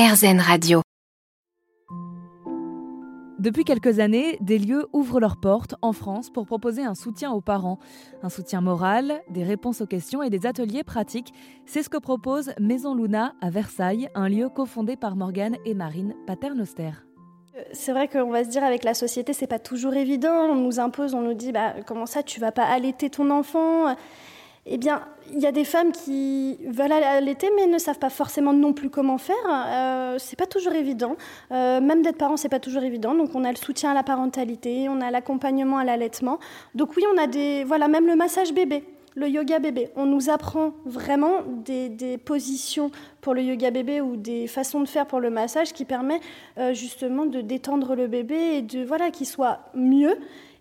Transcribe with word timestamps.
RZN 0.00 0.40
Radio. 0.40 0.80
Depuis 3.38 3.64
quelques 3.64 3.98
années, 3.98 4.38
des 4.40 4.58
lieux 4.58 4.86
ouvrent 4.94 5.20
leurs 5.20 5.38
portes 5.38 5.74
en 5.82 5.92
France 5.92 6.30
pour 6.30 6.46
proposer 6.46 6.82
un 6.82 6.94
soutien 6.94 7.32
aux 7.32 7.42
parents. 7.42 7.78
Un 8.22 8.30
soutien 8.30 8.62
moral, 8.62 9.20
des 9.28 9.44
réponses 9.44 9.82
aux 9.82 9.86
questions 9.86 10.22
et 10.22 10.30
des 10.30 10.46
ateliers 10.46 10.84
pratiques. 10.84 11.34
C'est 11.66 11.82
ce 11.82 11.90
que 11.90 11.98
propose 11.98 12.52
Maison 12.58 12.94
Luna 12.94 13.34
à 13.42 13.50
Versailles, 13.50 14.08
un 14.14 14.30
lieu 14.30 14.48
cofondé 14.48 14.96
par 14.96 15.16
Morgane 15.16 15.58
et 15.66 15.74
Marine 15.74 16.14
Paternoster. 16.26 16.92
Euh, 17.54 17.62
c'est 17.74 17.92
vrai 17.92 18.08
qu'on 18.08 18.30
va 18.30 18.44
se 18.44 18.48
dire 18.48 18.64
avec 18.64 18.84
la 18.84 18.94
société, 18.94 19.34
c'est 19.34 19.46
pas 19.46 19.58
toujours 19.58 19.92
évident. 19.92 20.46
On 20.46 20.54
nous 20.54 20.80
impose, 20.80 21.12
on 21.12 21.20
nous 21.20 21.34
dit, 21.34 21.52
bah, 21.52 21.74
comment 21.86 22.06
ça, 22.06 22.22
tu 22.22 22.40
vas 22.40 22.52
pas 22.52 22.64
allaiter 22.64 23.10
ton 23.10 23.28
enfant? 23.28 23.94
Eh 24.66 24.76
bien, 24.76 25.02
il 25.32 25.40
y 25.40 25.46
a 25.46 25.52
des 25.52 25.64
femmes 25.64 25.92
qui 25.92 26.58
veulent 26.66 26.92
allaiter 26.92 27.48
mais 27.56 27.66
ne 27.66 27.78
savent 27.78 27.98
pas 27.98 28.10
forcément 28.10 28.52
non 28.52 28.72
plus 28.72 28.90
comment 28.90 29.16
faire. 29.16 29.36
Euh, 29.48 30.16
c'est 30.18 30.38
pas 30.38 30.46
toujours 30.46 30.74
évident. 30.74 31.16
Euh, 31.50 31.80
même 31.80 32.02
d'être 32.02 32.18
parent, 32.18 32.36
c'est 32.36 32.50
pas 32.50 32.60
toujours 32.60 32.82
évident. 32.82 33.14
Donc, 33.14 33.34
on 33.34 33.44
a 33.44 33.50
le 33.50 33.56
soutien 33.56 33.92
à 33.92 33.94
la 33.94 34.02
parentalité, 34.02 34.88
on 34.88 35.00
a 35.00 35.10
l'accompagnement 35.10 35.78
à 35.78 35.84
l'allaitement. 35.84 36.38
Donc, 36.74 36.94
oui, 36.96 37.04
on 37.12 37.18
a 37.18 37.26
des. 37.26 37.64
Voilà, 37.64 37.88
même 37.88 38.06
le 38.06 38.16
massage 38.16 38.52
bébé, 38.52 38.84
le 39.14 39.28
yoga 39.28 39.60
bébé. 39.60 39.88
On 39.96 40.04
nous 40.04 40.28
apprend 40.28 40.72
vraiment 40.84 41.40
des, 41.46 42.18
positions 42.18 42.90
pour 43.22 43.32
le 43.32 43.42
yoga 43.42 43.70
bébé 43.70 44.02
ou 44.02 44.16
des 44.16 44.46
façons 44.46 44.80
de 44.80 44.86
faire 44.86 45.06
pour 45.06 45.20
le 45.20 45.30
massage 45.30 45.72
qui 45.72 45.86
permet 45.86 46.20
euh, 46.58 46.74
justement 46.74 47.24
de 47.24 47.40
détendre 47.40 47.94
le 47.94 48.08
bébé 48.08 48.56
et 48.56 48.62
de 48.62 48.84
voilà 48.84 49.10
qu'il 49.10 49.26
soit 49.26 49.60
mieux. 49.74 50.16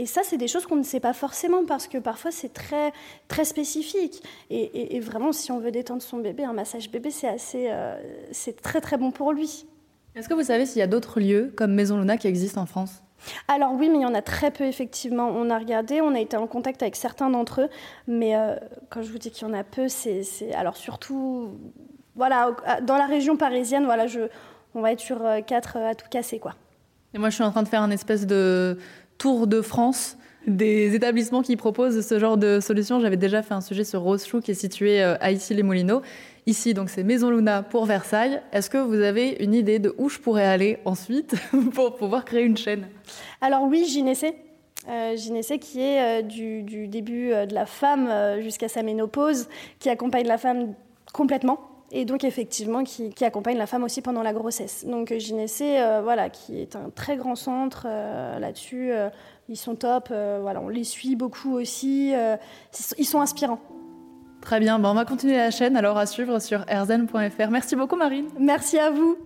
Et 0.00 0.06
ça, 0.06 0.22
c'est 0.24 0.38
des 0.38 0.48
choses 0.48 0.64
qu'on 0.64 0.76
ne 0.76 0.82
sait 0.82 0.98
pas 0.98 1.12
forcément 1.12 1.66
parce 1.66 1.86
que 1.86 1.98
parfois 1.98 2.30
c'est 2.30 2.54
très, 2.54 2.90
très 3.28 3.44
spécifique. 3.44 4.22
Et, 4.48 4.98
vraiment, 4.98 5.30
si 5.30 5.52
on 5.52 5.58
veut 5.58 5.70
détendre 5.70 6.00
son 6.00 6.16
bébé, 6.16 6.42
un 6.42 6.54
massage 6.54 6.90
bébé, 6.90 7.10
c'est 7.10 7.28
assez, 7.28 7.66
euh, 7.68 8.00
c'est 8.32 8.62
très 8.62 8.80
très 8.80 8.96
bon 8.96 9.10
pour 9.10 9.34
lui. 9.34 9.66
Est-ce 10.14 10.26
que 10.26 10.32
vous 10.32 10.44
savez 10.44 10.64
s'il 10.64 10.78
y 10.78 10.82
a 10.82 10.86
d'autres 10.86 11.20
lieux 11.20 11.52
comme 11.54 11.74
Maison 11.74 11.98
Luna 11.98 12.16
qui 12.16 12.28
existent 12.28 12.62
en 12.62 12.64
France? 12.66 13.02
Alors 13.46 13.74
oui, 13.74 13.90
mais 13.90 13.98
il 13.98 14.00
y 14.00 14.06
en 14.06 14.14
a 14.14 14.22
très 14.22 14.50
peu 14.50 14.64
effectivement. 14.64 15.28
On 15.28 15.50
a 15.50 15.58
regardé, 15.58 16.00
on 16.00 16.14
a 16.14 16.20
été 16.20 16.38
en 16.38 16.46
contact 16.46 16.82
avec 16.82 16.96
certains 16.96 17.28
d'entre 17.28 17.60
eux, 17.60 17.68
mais 18.08 18.36
euh, 18.36 18.56
quand 18.88 19.02
je 19.02 19.12
vous 19.12 19.18
dis 19.18 19.30
qu'il 19.30 19.46
y 19.46 19.50
en 19.50 19.52
a 19.52 19.64
peu, 19.64 19.88
c'est 19.88 20.24
alors 20.54 20.78
surtout 20.78 21.50
voilà 22.16 22.56
dans 22.80 22.96
la 22.96 23.04
région 23.04 23.36
parisienne. 23.36 23.84
Voilà, 23.84 24.06
je, 24.06 24.20
on 24.74 24.80
va 24.80 24.92
être 24.92 25.00
sur 25.00 25.26
euh, 25.26 25.42
quatre 25.42 25.76
à 25.76 25.94
tout 25.94 26.08
casser 26.08 26.38
quoi. 26.38 26.54
Et 27.12 27.18
moi, 27.18 27.28
je 27.28 27.34
suis 27.34 27.44
en 27.44 27.50
train 27.50 27.62
de 27.62 27.68
faire 27.68 27.82
un 27.82 27.90
espèce 27.90 28.26
de 28.26 28.78
tour 29.20 29.46
de 29.46 29.60
France 29.60 30.16
des 30.46 30.94
établissements 30.94 31.42
qui 31.42 31.56
proposent 31.56 32.04
ce 32.04 32.18
genre 32.18 32.38
de 32.38 32.58
solution. 32.60 32.98
J'avais 32.98 33.18
déjà 33.18 33.42
fait 33.42 33.54
un 33.54 33.60
sujet 33.60 33.84
sur 33.84 34.00
Rose 34.00 34.26
Chou 34.26 34.40
qui 34.40 34.52
est 34.52 34.54
situé 34.54 35.02
euh, 35.02 35.16
à 35.20 35.30
Issy-les-Moulineaux. 35.30 36.00
Ici, 36.46 36.72
donc, 36.72 36.88
c'est 36.88 37.04
Maison 37.04 37.30
Luna 37.30 37.62
pour 37.62 37.84
Versailles. 37.84 38.40
Est-ce 38.52 38.70
que 38.70 38.78
vous 38.78 39.00
avez 39.00 39.36
une 39.40 39.52
idée 39.52 39.78
de 39.78 39.94
où 39.98 40.08
je 40.08 40.18
pourrais 40.18 40.46
aller 40.46 40.78
ensuite 40.86 41.34
pour 41.74 41.96
pouvoir 41.96 42.24
créer 42.24 42.44
une 42.44 42.56
chaîne? 42.56 42.88
Alors 43.42 43.64
oui, 43.64 43.84
Gynécée. 43.84 44.34
Euh, 44.88 45.14
qui 45.60 45.80
est 45.80 46.20
euh, 46.20 46.22
du, 46.22 46.88
début 46.88 47.32
euh, 47.32 47.44
de 47.44 47.54
la 47.54 47.66
femme 47.66 48.40
jusqu'à 48.40 48.68
sa 48.68 48.82
ménopause, 48.82 49.48
qui 49.78 49.90
accompagne 49.90 50.26
la 50.26 50.38
femme 50.38 50.74
complètement 51.12 51.69
et 51.92 52.04
donc 52.04 52.24
effectivement 52.24 52.84
qui, 52.84 53.12
accompagne 53.24 53.58
la 53.58 53.66
femme 53.66 53.84
aussi 53.84 54.02
pendant 54.02 54.22
la 54.22 54.32
grossesse. 54.32 54.84
Donc 54.86 55.12
Gynécée, 55.16 55.78
euh, 55.78 56.00
voilà, 56.02 56.30
qui 56.30 56.60
est 56.60 56.76
un 56.76 56.90
très 56.90 57.16
grand 57.16 57.36
centre 57.36 57.86
euh, 57.86 58.38
là-dessus. 58.38 58.92
Euh, 58.92 59.08
ils 59.48 59.56
sont 59.56 59.74
top, 59.74 60.10
voilà, 60.10 60.60
on 60.60 60.68
les 60.68 60.84
suit 60.84 61.16
beaucoup 61.16 61.56
aussi. 61.56 62.14
ils 62.98 63.04
sont 63.04 63.20
inspirants. 63.20 63.58
Très 64.40 64.60
bien, 64.60 64.78
bon, 64.78 64.90
on 64.90 64.94
va 64.94 65.04
continuer 65.04 65.36
la 65.36 65.50
chaîne 65.50 65.76
alors 65.76 65.98
à 65.98 66.06
suivre 66.06 66.38
sur 66.38 66.60
rzn.fr. 66.60 67.50
Merci 67.50 67.74
beaucoup 67.74 67.96
Marine. 67.96 68.28
Merci 68.38 68.78
à 68.78 68.90
vous. 68.90 69.18